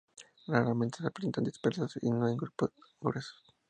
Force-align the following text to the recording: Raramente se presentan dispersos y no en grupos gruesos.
Raramente 0.47 0.97
se 1.03 1.11
presentan 1.11 1.43
dispersos 1.43 1.99
y 2.01 2.09
no 2.09 2.27
en 2.27 2.35
grupos 2.35 2.71
gruesos. 2.99 3.43